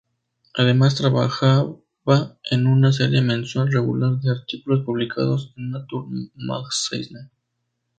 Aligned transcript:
Además 0.55 0.95
trabajaba 0.95 1.75
en 2.49 2.65
una 2.65 2.91
serie 2.91 3.21
mensual 3.21 3.71
regular 3.71 4.17
de 4.19 4.31
artículos 4.31 4.83
publicados 4.83 5.53
en 5.57 5.69
Nature 5.69 6.07
Magazine. 6.37 7.29